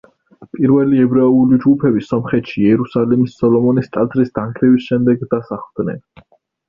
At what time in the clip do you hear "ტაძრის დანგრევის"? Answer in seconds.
3.99-4.89